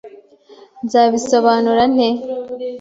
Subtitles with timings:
[0.85, 2.07] Nzabisobanura nte?